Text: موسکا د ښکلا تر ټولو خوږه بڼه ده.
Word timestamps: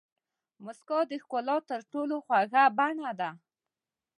موسکا 0.63 0.99
د 1.11 1.13
ښکلا 1.23 1.57
تر 1.69 1.79
ټولو 1.91 2.15
خوږه 2.25 2.63
بڼه 2.77 3.11
ده. 3.19 3.29